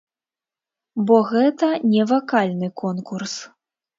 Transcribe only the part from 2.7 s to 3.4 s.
конкурс.